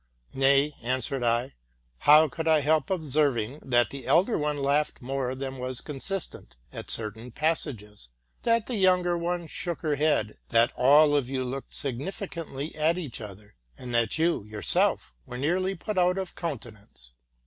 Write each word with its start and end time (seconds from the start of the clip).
*+ 0.23 0.33
Nay,'' 0.33 0.73
answered 0.81 1.21
I, 1.21 1.53
'* 1.75 1.97
how 2.09 2.27
could 2.27 2.47
I 2.47 2.61
help 2.61 2.89
observing 2.89 3.59
that 3.59 3.91
the 3.91 4.07
elder 4.07 4.35
one 4.35 4.57
laughed 4.57 4.99
more 4.99 5.35
than 5.35 5.59
was 5.59 5.79
consistent 5.79 6.55
at 6.73 6.89
certain 6.89 7.29
passages, 7.29 8.09
that 8.41 8.65
the 8.65 8.77
younger 8.77 9.15
one 9.15 9.45
shook 9.45 9.81
her 9.81 9.97
head, 9.97 10.39
that 10.49 10.73
all 10.75 11.15
of 11.15 11.29
you 11.29 11.43
looked 11.43 11.75
significantly 11.75 12.73
at 12.73 12.97
each 12.97 13.21
other, 13.21 13.53
and 13.77 13.93
that 13.93 14.17
you 14.17 14.43
yourself 14.45 15.13
were 15.27 15.37
nearly 15.37 15.75
put 15.75 15.99
out 15.99 16.17
of 16.17 16.33
countenance? 16.33 17.11